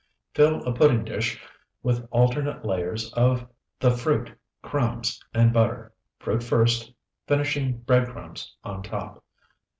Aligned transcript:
Fill 0.33 0.63
a 0.65 0.73
pudding 0.73 1.05
dish 1.05 1.39
with 1.83 2.07
alternate 2.09 2.65
layers 2.65 3.13
of 3.13 3.47
the 3.79 3.91
fruit, 3.91 4.33
crumbs, 4.63 5.23
and 5.31 5.53
butter, 5.53 5.93
fruit 6.17 6.41
first, 6.41 6.91
finishing 7.27 7.77
bread 7.81 8.07
crumbs 8.09 8.55
on 8.63 8.81
top. 8.81 9.23